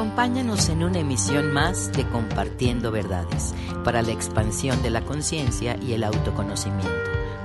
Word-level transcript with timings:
Acompáñanos 0.00 0.70
en 0.70 0.82
una 0.82 1.00
emisión 1.00 1.52
más 1.52 1.92
de 1.92 2.08
Compartiendo 2.08 2.90
Verdades 2.90 3.54
para 3.84 4.00
la 4.00 4.12
expansión 4.12 4.82
de 4.82 4.88
la 4.88 5.04
conciencia 5.04 5.76
y 5.76 5.92
el 5.92 6.04
autoconocimiento 6.04 6.88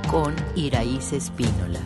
con 0.10 0.34
Iraíz 0.56 1.12
Espínola. 1.12 1.82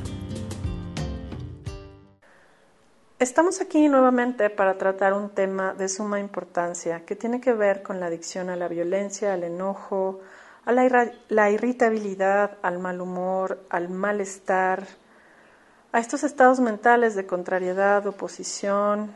Estamos 3.18 3.62
aquí 3.62 3.88
nuevamente 3.88 4.52
para 4.52 4.78
tratar 4.78 5.14
un 5.14 5.32
tema 5.32 5.74
de 5.74 5.90
suma 5.90 6.20
importancia 6.20 7.04
que 7.04 7.16
tiene 7.16 7.42
que 7.42 7.54
ver 7.54 7.82
con 7.82 8.00
la 8.00 8.06
adicción 8.06 8.52
a 8.52 8.56
la 8.56 8.68
violencia, 8.68 9.34
al 9.34 9.46
enojo, 9.46 10.20
a 10.66 10.72
la, 10.72 11.12
la 11.30 11.50
irritabilidad, 11.50 12.60
al 12.62 12.78
mal 12.78 13.02
humor, 13.02 13.66
al 13.72 13.90
malestar, 13.90 14.86
a 15.92 16.00
estos 16.00 16.24
estados 16.24 16.60
mentales 16.60 17.16
de 17.16 17.26
contrariedad, 17.26 18.06
oposición 18.06 19.12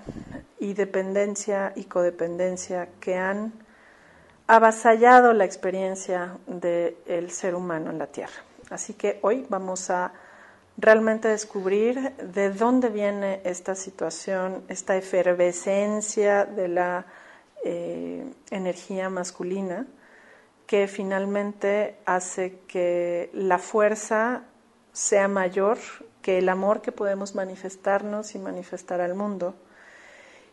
y 0.60 0.74
dependencia 0.74 1.74
y 1.76 1.84
codependencia 1.84 2.90
que 3.00 3.16
han 3.16 3.54
avasallado 4.48 5.34
la 5.34 5.46
experiencia 5.46 6.38
del 6.48 7.32
ser 7.32 7.56
humano 7.56 7.92
en 7.92 8.00
la 8.00 8.08
Tierra. 8.08 8.34
Así 8.70 8.94
que 8.94 9.20
hoy 9.22 9.46
vamos 9.50 9.90
a 9.90 10.14
realmente 10.78 11.28
descubrir 11.28 12.16
de 12.18 12.50
dónde 12.50 12.90
viene 12.90 13.42
esta 13.44 13.76
situación, 13.76 14.64
esta 14.68 14.96
efervescencia 14.98 16.46
de 16.46 16.68
la 16.68 17.06
eh, 17.64 18.26
energía 18.50 19.10
masculina 19.10 19.86
que 20.66 20.88
finalmente 20.88 21.98
hace 22.06 22.60
que 22.68 23.30
la 23.34 23.60
fuerza 23.60 24.44
sea 24.92 25.28
mayor 25.28 25.78
que 26.24 26.40
el 26.40 26.50
amor 26.50 26.82
que 26.82 26.92
podemos 26.92 27.36
manifestarnos 27.36 28.34
y 28.34 28.40
manifestar 28.40 29.02
al 29.02 29.14
mundo. 29.14 29.54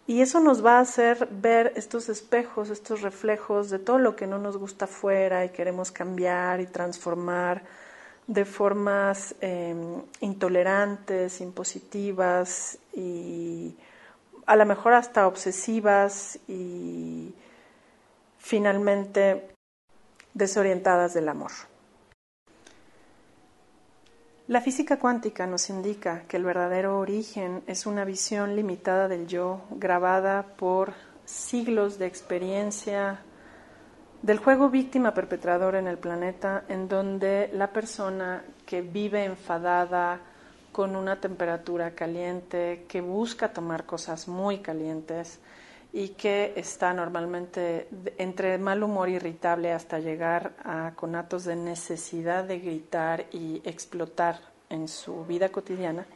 Y 0.07 0.21
eso 0.21 0.41
nos 0.41 0.63
va 0.65 0.79
a 0.79 0.81
hacer 0.81 1.29
ver 1.31 1.73
estos 1.77 2.09
espejos, 2.09 2.69
estos 2.69 3.01
reflejos 3.01 3.71
de 3.71 3.79
todo 3.79 3.99
lo 3.99 4.17
que 4.17 4.27
no 4.27 4.39
nos 4.39 4.57
gusta 4.59 4.85
afuera 4.87 5.45
y 5.45 5.51
queremos 5.51 5.93
cambiar 5.93 6.61
y 6.61 6.67
transformar 6.67 7.63
de 8.27 8.45
formas 8.45 9.35
em, 9.41 10.03
intolerantes, 10.21 11.41
impositivas 11.41 12.79
y 12.93 13.77
a 14.47 14.57
lo 14.57 14.67
mejor 14.67 14.95
hasta 14.95 15.27
obsesivas 15.27 16.39
y 16.49 17.33
finalmente 18.39 19.55
desorientadas 20.35 21.15
del 21.15 21.29
amor. 21.29 21.53
La 24.51 24.61
física 24.61 24.99
cuántica 24.99 25.47
nos 25.47 25.71
indica 25.71 26.25
que 26.27 26.37
el 26.37 26.43
verdadero 26.43 26.99
origen 26.99 27.63
es 27.69 27.87
una 27.87 28.05
visión 28.05 28.57
limitada 28.57 29.07
del 29.07 29.29
yo, 29.29 29.61
grabada 29.71 30.43
por 30.57 30.93
siglos 31.25 32.01
de 32.01 32.07
experiencia 32.07 33.21
del 34.23 34.39
juego 34.39 34.69
víctima 34.69 35.15
perpetrador 35.15 35.77
en 35.77 35.87
el 35.87 35.99
planeta, 35.99 36.65
en 36.67 36.89
donde 36.89 37.49
la 37.55 37.73
persona 37.73 38.43
que 38.67 38.83
vive 38.83 39.25
enfadada 39.25 40.19
con 40.73 40.97
una 40.97 41.21
temperatura 41.21 41.93
caliente, 41.93 42.87
que 42.89 43.01
busca 43.01 43.53
tomar 43.53 43.87
cosas 43.87 44.27
muy 44.27 44.59
calientes 44.59 45.39
y 45.93 46.11
que 46.11 46.53
está 46.57 46.93
normalmente 46.95 47.89
entre 48.19 48.59
mal 48.59 48.83
humor 48.83 49.09
irritable 49.09 49.73
hasta 49.73 49.99
llegar 49.99 50.55
a 50.63 50.93
conatos 50.95 51.45
de 51.45 51.57
necesidad 51.57 52.45
de 52.45 52.61
gritar 52.61 53.27
y 53.33 53.61
explotar 53.65 54.41
en 54.69 54.87
su 54.87 55.25
vida 55.25 55.49
cotidiana, 55.49 56.07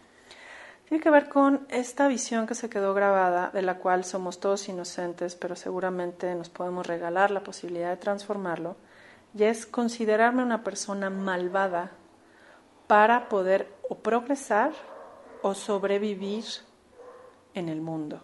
tiene 0.88 1.02
que 1.02 1.10
ver 1.10 1.28
con 1.28 1.66
esta 1.70 2.06
visión 2.08 2.46
que 2.46 2.54
se 2.54 2.68
quedó 2.68 2.94
grabada, 2.94 3.50
de 3.52 3.62
la 3.62 3.78
cual 3.78 4.04
somos 4.04 4.38
todos 4.38 4.68
inocentes, 4.68 5.34
pero 5.34 5.56
seguramente 5.56 6.34
nos 6.34 6.50
podemos 6.50 6.86
regalar 6.86 7.30
la 7.30 7.42
posibilidad 7.42 7.90
de 7.90 7.96
transformarlo, 7.96 8.76
y 9.36 9.44
es 9.44 9.66
considerarme 9.66 10.44
una 10.44 10.62
persona 10.62 11.10
malvada 11.10 11.90
para 12.86 13.28
poder 13.28 13.68
o 13.88 13.96
progresar 13.96 14.72
o 15.42 15.54
sobrevivir 15.54 16.44
en 17.54 17.68
el 17.68 17.80
mundo 17.80 18.22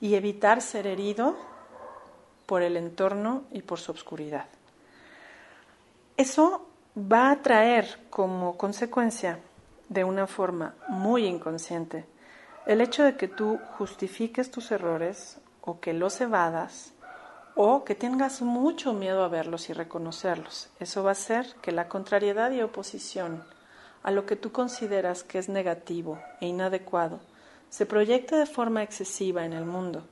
y 0.00 0.14
evitar 0.14 0.62
ser 0.62 0.86
herido 0.86 1.36
por 2.46 2.62
el 2.62 2.76
entorno 2.76 3.44
y 3.52 3.62
por 3.62 3.78
su 3.78 3.92
oscuridad. 3.92 4.46
Eso 6.16 6.66
va 6.96 7.30
a 7.30 7.42
traer 7.42 7.98
como 8.10 8.56
consecuencia 8.56 9.38
de 9.88 10.04
una 10.04 10.26
forma 10.26 10.74
muy 10.88 11.26
inconsciente 11.26 12.04
el 12.66 12.80
hecho 12.80 13.04
de 13.04 13.16
que 13.16 13.28
tú 13.28 13.58
justifiques 13.78 14.50
tus 14.50 14.70
errores 14.70 15.38
o 15.62 15.80
que 15.80 15.92
los 15.92 16.20
evadas 16.20 16.92
o 17.54 17.84
que 17.84 17.94
tengas 17.94 18.42
mucho 18.42 18.92
miedo 18.92 19.24
a 19.24 19.28
verlos 19.28 19.70
y 19.70 19.72
reconocerlos. 19.72 20.70
Eso 20.78 21.02
va 21.02 21.10
a 21.10 21.12
hacer 21.12 21.54
que 21.62 21.72
la 21.72 21.88
contrariedad 21.88 22.50
y 22.52 22.62
oposición 22.62 23.42
a 24.02 24.10
lo 24.10 24.24
que 24.24 24.36
tú 24.36 24.52
consideras 24.52 25.24
que 25.24 25.38
es 25.38 25.48
negativo 25.48 26.18
e 26.40 26.46
inadecuado 26.46 27.20
se 27.70 27.86
proyecte 27.86 28.36
de 28.36 28.46
forma 28.46 28.82
excesiva 28.82 29.46
en 29.46 29.54
el 29.54 29.64
mundo. 29.64 30.04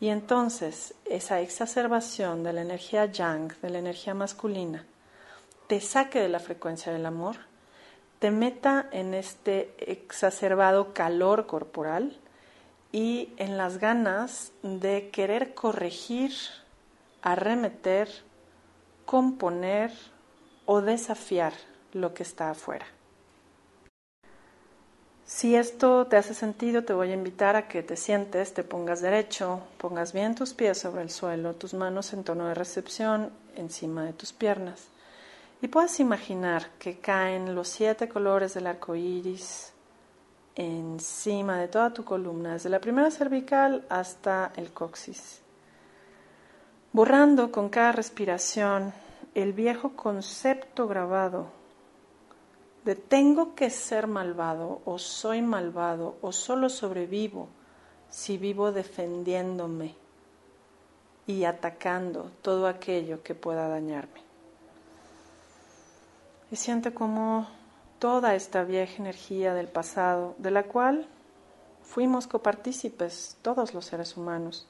Y 0.00 0.08
entonces 0.08 0.94
esa 1.04 1.40
exacerbación 1.40 2.42
de 2.42 2.54
la 2.54 2.62
energía 2.62 3.04
yang, 3.04 3.52
de 3.60 3.68
la 3.68 3.78
energía 3.78 4.14
masculina, 4.14 4.86
te 5.66 5.80
saque 5.80 6.20
de 6.20 6.30
la 6.30 6.40
frecuencia 6.40 6.92
del 6.92 7.04
amor 7.04 7.50
te 8.20 8.30
meta 8.30 8.86
en 8.92 9.14
este 9.14 9.74
exacerbado 9.90 10.92
calor 10.92 11.46
corporal 11.46 12.18
y 12.92 13.32
en 13.38 13.56
las 13.56 13.78
ganas 13.78 14.52
de 14.62 15.08
querer 15.08 15.54
corregir, 15.54 16.32
arremeter, 17.22 18.10
componer 19.06 19.90
o 20.66 20.82
desafiar 20.82 21.54
lo 21.94 22.12
que 22.12 22.22
está 22.22 22.50
afuera. 22.50 22.86
Si 25.32 25.54
esto 25.54 26.08
te 26.08 26.16
hace 26.16 26.34
sentido, 26.34 26.82
te 26.82 26.92
voy 26.92 27.12
a 27.12 27.14
invitar 27.14 27.54
a 27.54 27.68
que 27.68 27.84
te 27.84 27.96
sientes, 27.96 28.52
te 28.52 28.64
pongas 28.64 29.00
derecho, 29.00 29.60
pongas 29.78 30.12
bien 30.12 30.34
tus 30.34 30.54
pies 30.54 30.78
sobre 30.78 31.02
el 31.02 31.10
suelo, 31.10 31.54
tus 31.54 31.72
manos 31.72 32.12
en 32.12 32.24
tono 32.24 32.48
de 32.48 32.54
recepción 32.54 33.30
encima 33.54 34.04
de 34.04 34.12
tus 34.12 34.32
piernas. 34.32 34.88
Y 35.62 35.68
puedes 35.68 36.00
imaginar 36.00 36.70
que 36.80 36.98
caen 36.98 37.54
los 37.54 37.68
siete 37.68 38.08
colores 38.08 38.54
del 38.54 38.66
arco 38.66 38.96
iris 38.96 39.72
encima 40.56 41.58
de 41.58 41.68
toda 41.68 41.94
tu 41.94 42.04
columna, 42.04 42.54
desde 42.54 42.68
la 42.68 42.80
primera 42.80 43.12
cervical 43.12 43.86
hasta 43.88 44.50
el 44.56 44.72
coxis, 44.72 45.42
borrando 46.92 47.52
con 47.52 47.68
cada 47.68 47.92
respiración 47.92 48.92
el 49.36 49.52
viejo 49.52 49.90
concepto 49.94 50.88
grabado 50.88 51.59
de 52.84 52.94
tengo 52.94 53.54
que 53.54 53.70
ser 53.70 54.06
malvado 54.06 54.80
o 54.84 54.98
soy 54.98 55.42
malvado 55.42 56.16
o 56.22 56.32
solo 56.32 56.68
sobrevivo 56.68 57.48
si 58.08 58.38
vivo 58.38 58.72
defendiéndome 58.72 59.94
y 61.26 61.44
atacando 61.44 62.30
todo 62.42 62.66
aquello 62.66 63.22
que 63.22 63.34
pueda 63.34 63.68
dañarme. 63.68 64.20
Y 66.50 66.56
siente 66.56 66.92
como 66.92 67.48
toda 68.00 68.34
esta 68.34 68.64
vieja 68.64 68.96
energía 68.96 69.54
del 69.54 69.68
pasado, 69.68 70.34
de 70.38 70.50
la 70.50 70.64
cual 70.64 71.06
fuimos 71.82 72.26
copartícipes 72.26 73.36
todos 73.42 73.74
los 73.74 73.84
seres 73.84 74.16
humanos, 74.16 74.66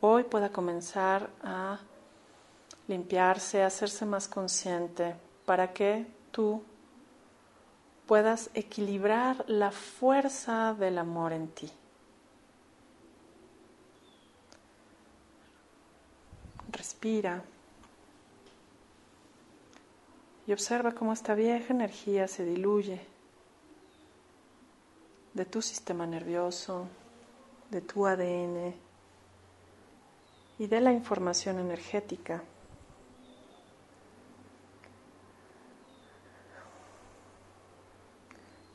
hoy 0.00 0.22
pueda 0.24 0.50
comenzar 0.50 1.30
a 1.42 1.80
limpiarse, 2.86 3.62
a 3.62 3.66
hacerse 3.66 4.06
más 4.06 4.28
consciente, 4.28 5.16
para 5.44 5.72
que 5.72 6.06
tú 6.30 6.62
puedas 8.06 8.50
equilibrar 8.54 9.44
la 9.48 9.70
fuerza 9.70 10.74
del 10.74 10.98
amor 10.98 11.32
en 11.32 11.48
ti. 11.48 11.70
Respira 16.70 17.42
y 20.46 20.52
observa 20.52 20.92
cómo 20.92 21.12
esta 21.12 21.34
vieja 21.34 21.72
energía 21.72 22.26
se 22.28 22.44
diluye 22.44 23.00
de 25.34 25.44
tu 25.44 25.62
sistema 25.62 26.06
nervioso, 26.06 26.86
de 27.70 27.80
tu 27.80 28.06
ADN 28.06 28.74
y 30.58 30.66
de 30.66 30.80
la 30.80 30.92
información 30.92 31.58
energética. 31.58 32.42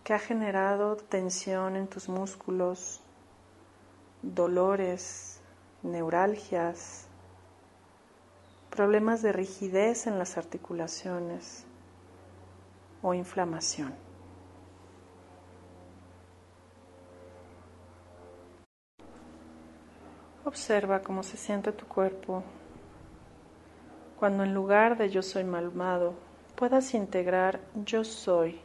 Que 0.08 0.14
ha 0.14 0.20
generado 0.20 0.96
tensión 0.96 1.76
en 1.76 1.86
tus 1.90 2.08
músculos, 2.08 3.02
dolores, 4.22 5.42
neuralgias, 5.84 7.08
problemas 8.70 9.22
de 9.22 9.34
rigidez 9.34 10.08
en 10.08 10.18
las 10.18 10.38
articulaciones 10.38 11.66
o 13.02 13.14
inflamación. 13.14 13.94
Observa 20.46 21.02
cómo 21.02 21.22
se 21.22 21.36
siente 21.36 21.74
tu 21.74 21.86
cuerpo 21.86 22.44
cuando 24.18 24.46
en 24.46 24.54
lugar 24.54 24.98
de 24.98 25.10
yo 25.10 25.22
soy 25.22 25.44
malvado 25.44 26.14
puedas 26.56 26.94
integrar 26.94 27.60
yo 27.84 28.06
soy, 28.06 28.62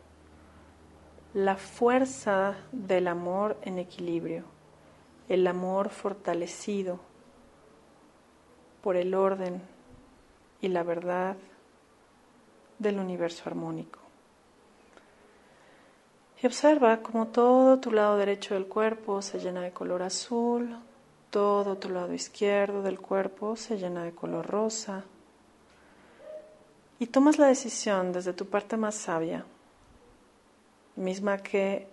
la 1.35 1.57
fuerza 1.57 2.57
del 2.73 3.09
amor 3.09 3.57
en 3.63 3.79
equilibrio, 3.79 4.45
el 5.29 5.47
amor 5.47 5.89
fortalecido 5.89 7.01
por 8.83 8.97
el 8.97 9.15
orden 9.15 9.63
y 10.61 10.69
la 10.69 10.83
verdad 10.83 11.37
del 12.79 12.99
universo 12.99 13.45
armónico. 13.47 13.99
Y 16.43 16.47
observa 16.47 16.99
cómo 16.99 17.29
todo 17.29 17.79
tu 17.79 17.93
lado 17.93 18.17
derecho 18.17 18.55
del 18.55 18.67
cuerpo 18.67 19.23
se 19.23 19.39
llena 19.39 19.63
de 19.63 19.73
color 19.73 20.03
azul, 20.03 20.77
todo 21.31 21.79
tu 21.79 21.89
lado 21.89 22.13
izquierdo 22.13 22.83
del 22.83 23.01
cuerpo 23.01 23.57
se 23.57 23.79
llena 23.79 24.05
de 24.05 24.13
color 24.13 24.47
rosa. 24.47 25.05
Y 26.99 27.07
tomas 27.07 27.39
la 27.39 27.47
decisión 27.47 28.13
desde 28.13 28.33
tu 28.33 28.47
parte 28.47 28.77
más 28.77 28.97
sabia, 28.97 29.47
misma 30.97 31.39
que 31.39 31.89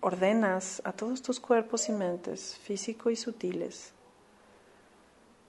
ordenas 0.00 0.80
a 0.84 0.92
todos 0.92 1.22
tus 1.22 1.40
cuerpos 1.40 1.88
y 1.88 1.92
mentes, 1.92 2.56
físico 2.58 3.10
y 3.10 3.16
sutiles, 3.16 3.92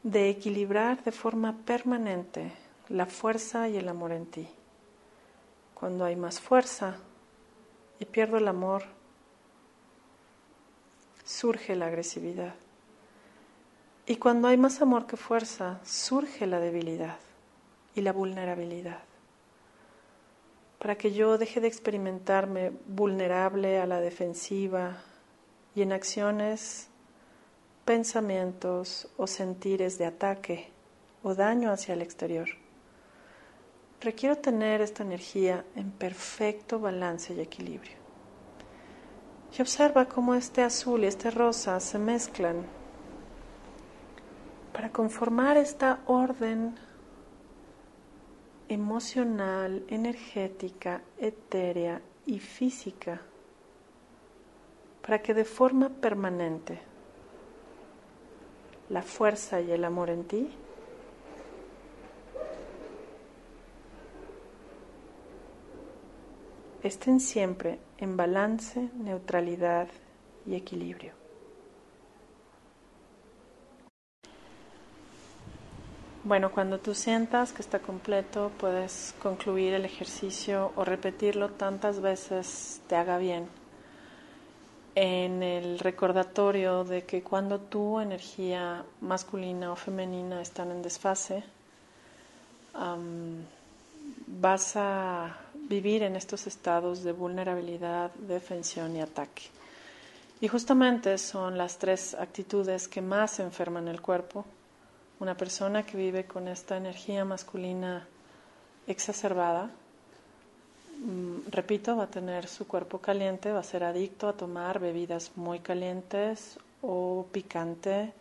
de 0.03 0.30
equilibrar 0.30 1.03
de 1.03 1.12
forma 1.12 1.57
permanente 1.65 2.53
la 2.88 3.06
fuerza 3.06 3.68
y 3.69 3.77
el 3.77 3.88
amor 3.88 4.12
en 4.12 4.25
ti. 4.25 4.47
Cuando 5.74 6.06
hay 6.06 6.15
más 6.15 6.39
fuerza 6.39 6.97
y 8.00 8.06
pierdo 8.06 8.38
el 8.38 8.47
amor, 8.47 8.83
surge 11.24 11.75
la 11.75 11.88
agresividad. 11.88 12.56
Y 14.07 14.15
cuando 14.15 14.47
hay 14.47 14.57
más 14.57 14.81
amor 14.81 15.06
que 15.06 15.18
fuerza, 15.18 15.80
surge 15.83 16.47
la 16.47 16.59
debilidad 16.59 17.19
y 17.94 18.01
la 18.01 18.12
vulnerabilidad. 18.12 19.03
Para 20.79 20.95
que 20.95 21.11
yo 21.11 21.37
deje 21.37 21.59
de 21.59 21.67
experimentarme 21.67 22.71
vulnerable 22.87 23.79
a 23.79 23.85
la 23.85 23.99
defensiva 23.99 25.03
y 25.75 25.81
en 25.81 25.91
acciones, 25.91 26.87
pensamientos 27.85 29.07
o 29.17 29.27
sentires 29.27 29.97
de 29.97 30.05
ataque 30.05 30.69
o 31.21 31.35
daño 31.35 31.71
hacia 31.71 31.93
el 31.93 32.01
exterior. 32.01 32.47
Requiero 34.01 34.37
tener 34.37 34.79
esta 34.81 35.03
energía 35.03 35.65
en 35.75 35.91
perfecto 35.91 36.79
balance 36.79 37.33
y 37.33 37.41
equilibrio. 37.41 37.97
Y 39.57 39.61
observa 39.61 40.05
cómo 40.05 40.35
este 40.35 40.61
azul 40.61 41.03
y 41.03 41.07
este 41.07 41.31
rosa 41.31 41.79
se 41.79 41.99
mezclan 41.99 42.65
para 44.71 44.91
conformar 44.91 45.57
esta 45.57 45.99
orden 46.05 46.79
emocional, 48.69 49.83
energética, 49.88 51.01
etérea 51.18 52.01
y 52.25 52.39
física, 52.39 53.19
para 55.01 55.21
que 55.21 55.33
de 55.33 55.44
forma 55.44 55.89
permanente 55.89 56.80
la 58.89 59.01
fuerza 59.01 59.60
y 59.60 59.71
el 59.71 59.83
amor 59.83 60.10
en 60.12 60.24
ti 60.25 60.50
estén 66.83 67.19
siempre 67.19 67.80
en 67.98 68.16
balance, 68.16 68.89
neutralidad 68.95 69.88
y 70.45 70.56
equilibrio. 70.56 71.19
Bueno, 76.29 76.51
cuando 76.51 76.77
tú 76.77 76.93
sientas 76.93 77.53
que 77.53 77.63
está 77.63 77.79
completo, 77.79 78.51
puedes 78.59 79.15
concluir 79.19 79.73
el 79.73 79.83
ejercicio 79.83 80.71
o 80.75 80.85
repetirlo 80.85 81.49
tantas 81.49 82.01
veces 82.01 82.81
te 82.87 82.95
haga 82.95 83.17
bien. 83.17 83.47
En 84.93 85.41
el 85.41 85.79
recordatorio 85.79 86.83
de 86.83 87.03
que 87.03 87.23
cuando 87.23 87.59
tu 87.59 87.99
energía 87.99 88.85
masculina 89.01 89.71
o 89.71 89.75
femenina 89.75 90.39
están 90.39 90.69
en 90.69 90.83
desfase, 90.83 91.43
vas 94.27 94.75
a 94.75 95.35
vivir 95.55 96.03
en 96.03 96.15
estos 96.15 96.45
estados 96.45 97.03
de 97.03 97.11
vulnerabilidad, 97.11 98.11
defensión 98.11 98.95
y 98.95 99.01
ataque. 99.01 99.45
Y 100.41 100.47
justamente 100.47 101.17
son 101.17 101.57
las 101.57 101.79
tres 101.79 102.13
actitudes 102.13 102.87
que 102.87 103.01
más 103.01 103.39
enferman 103.39 103.87
el 103.87 103.99
cuerpo 103.99 104.45
una 105.19 105.36
persona 105.36 105.86
que 105.86 105.98
vive 105.98 106.25
con 106.25 106.48
esta 106.48 106.77
energía 106.77 107.25
masculina 107.25 108.07
exacerbada, 108.88 109.69
mm, 111.00 111.50
repito, 111.51 111.95
va 111.98 112.06
a 112.06 112.07
tener 112.12 112.48
su 112.48 112.68
cuerpo 112.68 113.00
caliente, 113.00 113.51
va 113.51 113.60
a 113.60 113.63
ser 113.63 113.83
adicto 113.83 114.27
a 114.27 114.33
tomar 114.33 114.80
bebidas 114.80 115.31
muy 115.36 115.60
calientes 115.60 116.57
o 116.81 117.25
picante, 117.31 118.13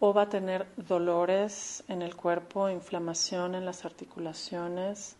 o 0.00 0.12
va 0.12 0.22
a 0.22 0.28
tener 0.28 0.66
dolores 0.76 1.82
en 1.88 2.02
el 2.02 2.14
cuerpo, 2.16 2.68
inflamación 2.68 3.54
en 3.54 3.64
las 3.64 3.84
articulaciones, 3.84 5.16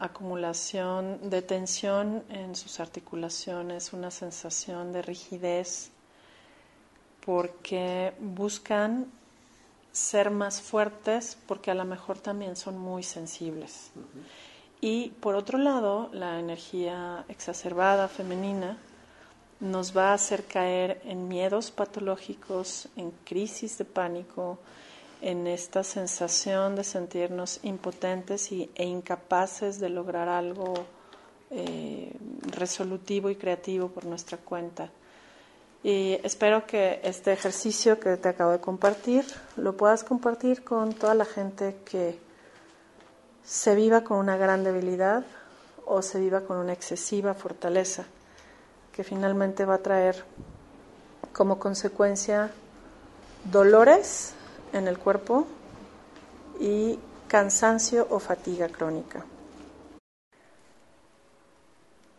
acumulación 0.00 1.30
de 1.30 1.42
tensión 1.42 2.24
en 2.28 2.56
sus 2.56 2.80
articulaciones, 2.80 3.92
una 3.92 4.10
sensación 4.10 4.92
de 4.92 5.02
rigidez, 5.02 5.90
porque 7.24 8.12
buscan 8.18 9.06
ser 9.94 10.30
más 10.30 10.60
fuertes 10.60 11.38
porque 11.46 11.70
a 11.70 11.74
lo 11.74 11.84
mejor 11.84 12.18
también 12.18 12.56
son 12.56 12.76
muy 12.76 13.04
sensibles. 13.04 13.92
Y 14.80 15.10
por 15.20 15.36
otro 15.36 15.56
lado, 15.56 16.10
la 16.12 16.40
energía 16.40 17.24
exacerbada 17.28 18.08
femenina 18.08 18.76
nos 19.60 19.96
va 19.96 20.10
a 20.10 20.14
hacer 20.14 20.44
caer 20.44 21.00
en 21.04 21.28
miedos 21.28 21.70
patológicos, 21.70 22.88
en 22.96 23.12
crisis 23.24 23.78
de 23.78 23.84
pánico, 23.84 24.58
en 25.22 25.46
esta 25.46 25.84
sensación 25.84 26.74
de 26.74 26.82
sentirnos 26.82 27.60
impotentes 27.62 28.50
y, 28.50 28.68
e 28.74 28.84
incapaces 28.84 29.78
de 29.78 29.90
lograr 29.90 30.28
algo 30.28 30.74
eh, 31.50 32.12
resolutivo 32.50 33.30
y 33.30 33.36
creativo 33.36 33.88
por 33.88 34.06
nuestra 34.06 34.38
cuenta. 34.38 34.90
Y 35.84 36.18
espero 36.22 36.66
que 36.66 37.00
este 37.04 37.34
ejercicio 37.34 38.00
que 38.00 38.16
te 38.16 38.30
acabo 38.30 38.52
de 38.52 38.58
compartir 38.58 39.26
lo 39.58 39.76
puedas 39.76 40.02
compartir 40.02 40.64
con 40.64 40.94
toda 40.94 41.14
la 41.14 41.26
gente 41.26 41.76
que 41.84 42.18
se 43.44 43.74
viva 43.74 44.02
con 44.02 44.16
una 44.16 44.38
gran 44.38 44.64
debilidad 44.64 45.26
o 45.84 46.00
se 46.00 46.18
viva 46.20 46.40
con 46.40 46.56
una 46.56 46.72
excesiva 46.72 47.34
fortaleza, 47.34 48.06
que 48.92 49.04
finalmente 49.04 49.66
va 49.66 49.74
a 49.74 49.82
traer 49.82 50.24
como 51.34 51.58
consecuencia 51.58 52.50
dolores 53.52 54.32
en 54.72 54.88
el 54.88 54.98
cuerpo 54.98 55.46
y 56.60 56.98
cansancio 57.28 58.06
o 58.08 58.20
fatiga 58.20 58.70
crónica. 58.70 59.26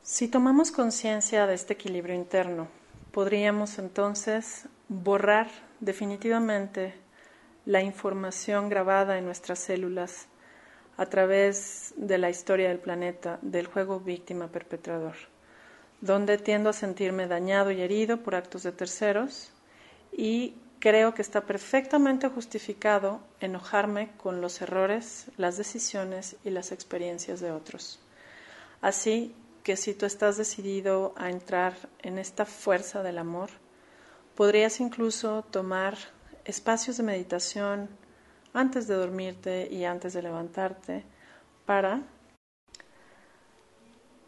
Si 0.04 0.28
tomamos 0.28 0.70
conciencia 0.70 1.48
de 1.48 1.56
este 1.56 1.74
equilibrio 1.74 2.14
interno, 2.14 2.68
podríamos 3.16 3.80
entonces 3.80 4.68
borrar 4.90 5.48
definitivamente 5.80 6.94
la 7.66 7.82
información 7.82 8.68
grabada 8.68 9.18
en 9.18 9.24
nuestras 9.24 9.60
células 9.60 10.28
a 10.98 11.06
través 11.06 11.94
de 11.96 12.18
la 12.18 12.30
historia 12.30 12.68
del 12.68 12.80
planeta 12.80 13.40
del 13.42 13.68
juego 13.68 14.02
víctima 14.02 14.50
perpetrador, 14.50 15.16
donde 16.02 16.38
tiendo 16.38 16.72
a 16.72 16.74
sentirme 16.74 17.26
dañado 17.26 17.72
y 17.72 17.80
herido 17.80 18.18
por 18.18 18.36
actos 18.36 18.64
de 18.64 18.74
terceros 18.74 19.50
y 20.12 20.56
creo 20.80 21.14
que 21.14 21.22
está 21.22 21.46
perfectamente 21.46 22.28
justificado 22.28 23.22
enojarme 23.40 24.12
con 24.18 24.42
los 24.42 24.62
errores, 24.62 25.32
las 25.38 25.56
decisiones 25.56 26.36
y 26.44 26.50
las 26.50 26.74
experiencias 26.74 27.40
de 27.40 27.54
otros. 27.54 27.98
Así 28.82 29.34
que 29.66 29.78
si 29.78 29.96
tú 29.96 30.06
estás 30.06 30.38
decidido 30.38 31.16
a 31.18 31.32
entrar 31.32 31.74
en 32.04 32.20
esta 32.20 32.46
fuerza 32.46 33.02
del 33.02 33.18
amor, 33.18 33.50
podrías 34.36 34.80
incluso 34.80 35.42
tomar 35.50 35.98
espacios 36.46 36.98
de 36.98 37.04
meditación 37.04 37.90
antes 38.54 38.88
de 38.88 38.94
dormirte 38.94 39.68
y 39.72 39.86
antes 39.86 40.14
de 40.14 40.22
levantarte 40.22 41.04
para, 41.66 42.04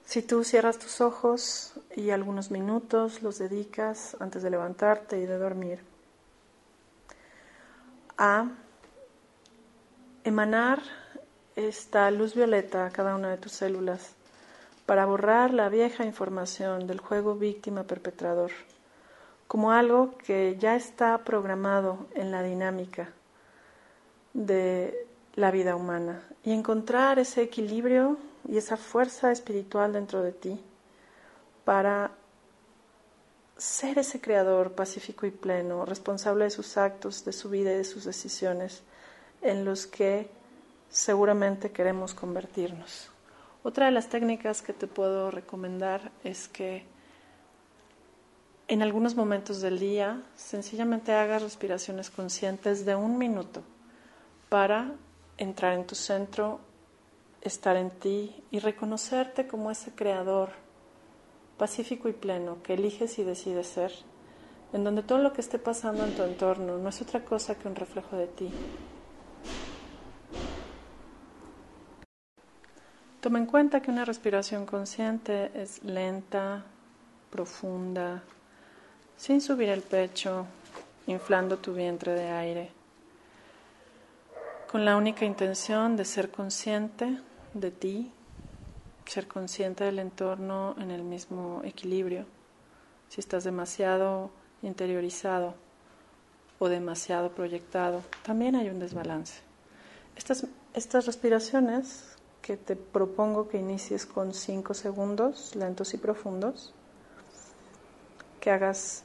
si 0.06 0.24
tú 0.24 0.44
cierras 0.44 0.80
tus 0.80 1.02
ojos 1.02 1.76
y 1.96 2.10
algunos 2.10 2.50
minutos 2.50 3.22
los 3.22 3.38
dedicas 3.38 4.18
antes 4.20 4.42
de 4.42 4.50
levantarte 4.50 5.20
y 5.20 5.28
de 5.28 5.38
dormir, 5.38 5.84
a 8.18 8.50
emanar 10.24 10.82
esta 11.56 12.10
luz 12.10 12.34
violeta 12.34 12.88
a 12.88 12.90
cada 12.90 13.14
una 13.16 13.30
de 13.30 13.38
tus 13.38 13.52
células 13.52 14.17
para 14.88 15.06
borrar 15.06 15.54
la 15.54 15.68
vieja 15.68 16.06
información 16.06 16.88
del 16.88 17.02
juego 17.02 17.36
víctima-perpetrador, 17.36 18.52
como 19.46 19.74
algo 19.74 20.18
que 20.18 20.56
ya 20.58 20.78
está 20.78 21.26
programado 21.26 22.08
en 22.16 22.32
la 22.32 22.42
dinámica 22.42 23.10
de 24.34 25.06
la 25.36 25.52
vida 25.52 25.76
humana 25.76 26.24
y 26.42 26.54
encontrar 26.54 27.20
ese 27.20 27.42
equilibrio 27.42 28.18
y 28.48 28.58
esa 28.58 28.78
fuerza 28.78 29.30
espiritual 29.30 29.92
dentro 29.92 30.24
de 30.24 30.32
ti 30.32 30.58
para 31.66 32.12
ser 33.58 34.00
ese 34.00 34.22
creador 34.22 34.72
pacífico 34.72 35.26
y 35.26 35.32
pleno, 35.32 35.86
responsable 35.86 36.46
de 36.46 36.50
sus 36.50 36.78
actos, 36.78 37.26
de 37.26 37.34
su 37.34 37.50
vida 37.50 37.74
y 37.74 37.76
de 37.78 37.84
sus 37.84 38.06
decisiones, 38.06 38.84
en 39.42 39.66
los 39.66 39.86
que 39.86 40.30
seguramente 40.90 41.72
queremos 41.72 42.14
convertirnos. 42.14 43.12
Otra 43.64 43.88
de 43.88 43.92
las 43.92 44.10
técnicas 44.10 44.62
que 44.62 44.74
te 44.74 44.88
puedo 44.88 45.32
recomendar 45.32 46.12
es 46.24 46.48
que 46.48 46.86
en 48.68 48.82
algunos 48.82 49.16
momentos 49.16 49.62
del 49.62 49.80
día 49.80 50.22
sencillamente 50.36 51.14
hagas 51.14 51.42
respiraciones 51.42 52.10
conscientes 52.10 52.86
de 52.86 52.96
un 52.96 53.18
minuto 53.18 53.64
para 54.50 54.94
entrar 55.38 55.74
en 55.74 55.88
tu 55.88 55.96
centro, 55.96 56.60
estar 57.42 57.78
en 57.78 57.92
ti 57.92 58.44
y 58.52 58.60
reconocerte 58.60 59.48
como 59.48 59.72
ese 59.72 59.92
creador 59.92 60.50
pacífico 61.58 62.10
y 62.10 62.14
pleno 62.14 62.62
que 62.64 62.74
eliges 62.74 63.18
y 63.20 63.24
decides 63.24 63.68
ser, 63.68 63.92
en 64.74 64.84
donde 64.84 65.02
todo 65.02 65.20
lo 65.20 65.34
que 65.34 65.42
esté 65.42 65.60
pasando 65.60 66.06
en 66.06 66.16
tu 66.16 66.24
entorno 66.24 66.78
no 66.78 66.90
es 66.90 67.02
otra 67.02 67.24
cosa 67.24 67.56
que 67.56 67.68
un 67.68 67.76
reflejo 67.76 68.16
de 68.16 68.28
ti. 68.28 68.52
Toma 73.22 73.40
en 73.40 73.46
cuenta 73.46 73.82
que 73.82 73.92
una 73.92 74.06
respiración 74.06 74.66
consciente 74.66 75.52
es 75.56 75.84
lenta, 75.84 76.64
profunda, 77.32 78.24
sin 79.18 79.42
subir 79.42 79.70
el 79.70 79.82
pecho, 79.82 80.46
inflando 81.08 81.58
tu 81.58 81.74
vientre 81.74 82.14
de 82.14 82.30
aire, 82.30 82.72
con 84.72 84.86
la 84.86 84.98
única 84.98 85.26
intención 85.26 85.96
de 85.96 86.06
ser 86.06 86.30
consciente 86.30 87.18
de 87.54 87.72
ti 87.72 88.12
ser 89.12 89.28
consciente 89.28 89.84
del 89.84 90.00
entorno 90.00 90.76
en 90.78 90.92
el 90.92 91.04
mismo 91.04 91.62
equilibrio. 91.64 92.26
Si 93.10 93.20
estás 93.22 93.44
demasiado 93.44 94.30
interiorizado 94.62 95.56
o 96.60 96.68
demasiado 96.68 97.32
proyectado, 97.32 98.02
también 98.24 98.56
hay 98.56 98.70
un 98.70 98.80
desbalance. 98.80 99.42
Estas, 100.16 100.46
estas 100.74 101.06
respiraciones 101.06 102.17
que 102.48 102.56
te 102.56 102.78
propongo 102.78 103.50
que 103.50 103.58
inicies 103.58 104.06
con 104.06 104.34
5 104.34 104.74
segundos 104.74 105.54
lentos 105.54 105.94
y 105.94 105.98
profundos, 105.98 106.74
que 108.40 108.52
hagas 108.52 109.04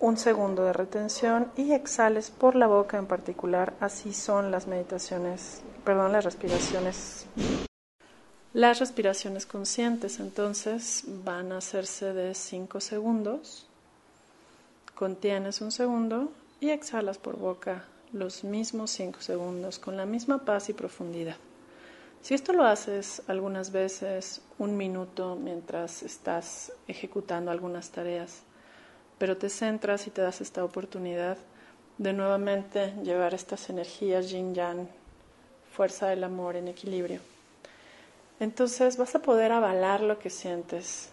un 0.00 0.16
segundo 0.16 0.64
de 0.64 0.72
retención 0.72 1.52
y 1.56 1.74
exhales 1.74 2.32
por 2.32 2.56
la 2.56 2.66
boca 2.66 2.98
en 2.98 3.06
particular. 3.06 3.72
Así 3.78 4.12
son 4.12 4.50
las 4.50 4.66
meditaciones, 4.66 5.62
perdón, 5.84 6.10
las 6.10 6.24
respiraciones 6.24 7.26
las 8.52 8.80
respiraciones 8.80 9.46
conscientes 9.46 10.18
entonces 10.18 11.04
van 11.06 11.52
a 11.52 11.58
hacerse 11.58 12.12
de 12.12 12.34
5 12.34 12.80
segundos. 12.80 13.68
Contienes 14.96 15.60
un 15.60 15.70
segundo 15.70 16.32
y 16.58 16.70
exhalas 16.70 17.16
por 17.16 17.38
boca 17.38 17.84
los 18.12 18.42
mismos 18.42 18.90
5 18.90 19.20
segundos 19.20 19.78
con 19.78 19.96
la 19.96 20.04
misma 20.04 20.44
paz 20.44 20.68
y 20.68 20.72
profundidad. 20.72 21.36
Si 22.22 22.34
esto 22.34 22.52
lo 22.52 22.64
haces 22.64 23.20
algunas 23.26 23.72
veces, 23.72 24.42
un 24.58 24.76
minuto 24.76 25.34
mientras 25.34 26.04
estás 26.04 26.72
ejecutando 26.86 27.50
algunas 27.50 27.90
tareas, 27.90 28.44
pero 29.18 29.36
te 29.36 29.48
centras 29.48 30.06
y 30.06 30.10
te 30.10 30.22
das 30.22 30.40
esta 30.40 30.64
oportunidad 30.64 31.36
de 31.98 32.12
nuevamente 32.12 32.94
llevar 33.02 33.34
estas 33.34 33.68
energías 33.70 34.30
yin 34.30 34.54
yang, 34.54 34.86
fuerza 35.72 36.06
del 36.10 36.22
amor 36.22 36.54
en 36.54 36.68
equilibrio. 36.68 37.18
Entonces 38.38 38.96
vas 38.96 39.16
a 39.16 39.22
poder 39.22 39.50
avalar 39.50 40.00
lo 40.00 40.20
que 40.20 40.30
sientes 40.30 41.10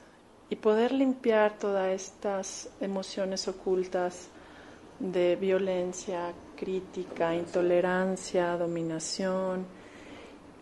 y 0.51 0.58
poder 0.58 0.92
limpiar 0.92 1.58
todas 1.58 1.89
estas 1.89 2.70
emociones 2.82 3.48
ocultas 3.48 4.28
de 5.00 5.36
violencia, 5.38 6.34
crítica, 6.56 7.34
intolerancia, 7.34 8.58
dominación, 8.58 9.78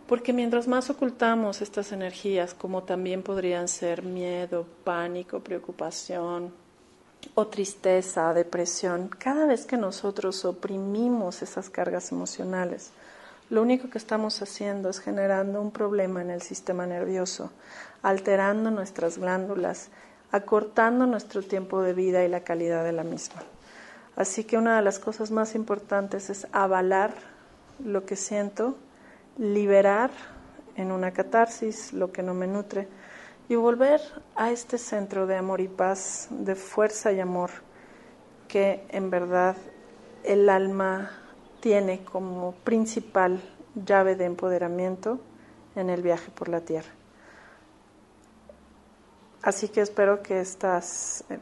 porque 0.08 0.34
mientras 0.34 0.68
más 0.68 0.90
ocultamos 0.90 1.62
estas 1.62 1.92
energías, 1.92 2.54
como 2.54 2.84
también 2.84 3.24
podrían 3.24 3.68
ser 3.68 4.04
miedo, 4.04 4.66
pánico, 4.84 5.42
preocupación 5.42 6.54
o 7.36 7.48
tristeza, 7.48 8.34
depresión, 8.34 9.10
cada 9.10 9.46
vez 9.46 9.66
que 9.66 9.76
nosotros 9.76 10.46
oprimimos 10.46 11.42
esas 11.42 11.70
cargas 11.70 12.12
emocionales, 12.12 12.92
lo 13.50 13.62
único 13.62 13.90
que 13.90 13.98
estamos 13.98 14.42
haciendo 14.42 14.90
es 14.90 15.00
generando 15.00 15.62
un 15.62 15.72
problema 15.72 16.22
en 16.22 16.32
el 16.32 16.42
sistema 16.42 16.86
nervioso, 16.86 17.52
alterando 18.02 18.72
nuestras 18.72 19.18
glándulas, 19.18 19.90
acortando 20.32 21.06
nuestro 21.06 21.42
tiempo 21.42 21.82
de 21.82 21.94
vida 21.94 22.24
y 22.24 22.28
la 22.28 22.42
calidad 22.42 22.84
de 22.84 22.92
la 22.92 23.04
misma. 23.04 23.44
Así 24.16 24.44
que 24.44 24.58
una 24.58 24.78
de 24.78 24.82
las 24.82 25.00
cosas 25.00 25.32
más 25.32 25.56
importantes 25.56 26.30
es 26.30 26.48
avalar 26.52 27.14
lo 27.84 28.06
que 28.06 28.16
siento, 28.16 28.76
liberar 29.38 30.12
en 30.75 30.91
una 30.91 31.12
catarsis 31.12 31.94
lo 31.94 32.12
que 32.12 32.24
no 32.24 32.34
me 32.34 32.48
nutre 32.48 32.88
y 33.50 33.56
volver 33.56 34.01
a 34.36 34.51
este 34.51 34.77
centro 34.77 35.25
de 35.25 35.36
amor 35.36 35.62
y 35.62 35.67
paz, 35.67 36.27
de 36.29 36.56
fuerza 36.56 37.12
y 37.12 37.20
amor 37.20 37.50
que 38.48 38.86
en 38.89 39.10
verdad 39.10 39.56
el 40.24 40.50
alma 40.50 41.12
tiene 41.60 42.03
como 42.03 42.53
principal 42.63 43.41
llave 43.86 44.15
de 44.15 44.25
empoderamiento 44.25 45.20
en 45.75 45.89
el 45.89 46.01
viaje 46.01 46.32
por 46.32 46.50
la 46.50 46.62
Tierra. 46.62 46.89
Así 49.41 49.70
que 49.70 49.82
espero 49.82 50.24
que 50.24 50.39
estas 50.39 51.24
eh, 51.29 51.39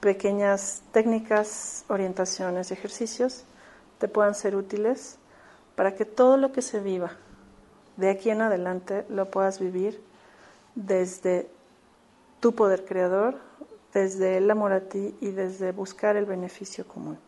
pequeñas 0.00 0.82
técnicas, 0.92 1.84
orientaciones 1.88 2.70
y 2.70 2.74
ejercicios 2.74 3.44
te 3.98 4.08
puedan 4.08 4.34
ser 4.34 4.56
útiles 4.56 5.18
para 5.74 5.94
que 5.94 6.04
todo 6.04 6.36
lo 6.36 6.52
que 6.52 6.62
se 6.62 6.80
viva 6.80 7.12
de 7.96 8.10
aquí 8.10 8.30
en 8.30 8.42
adelante 8.42 9.04
lo 9.08 9.30
puedas 9.30 9.58
vivir 9.58 10.00
desde 10.74 11.48
tu 12.40 12.54
poder 12.54 12.84
creador, 12.84 13.38
desde 13.92 14.38
el 14.38 14.50
amor 14.50 14.72
a 14.72 14.80
ti 14.80 15.14
y 15.20 15.30
desde 15.30 15.72
buscar 15.72 16.16
el 16.16 16.24
beneficio 16.24 16.86
común. 16.86 17.18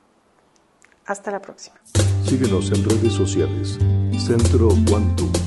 Hasta 1.07 1.31
la 1.31 1.41
próxima. 1.41 1.77
Síguenos 2.25 2.73
en 2.73 2.89
redes 2.89 3.13
sociales. 3.13 3.79
Centro 4.19 4.69
Quantum. 4.89 5.44